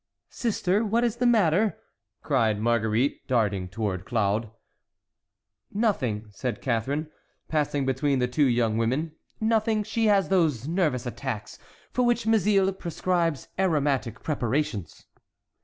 [0.31, 1.77] "Sister, what is the matter?"
[2.23, 4.49] cried Marguerite, darting toward Claude.
[5.71, 7.11] "Nothing," said Catharine,
[7.49, 11.59] passing between the two young women, "nothing; she has those nervous attacks,
[11.91, 15.05] for which Mazille prescribes aromatic preparations."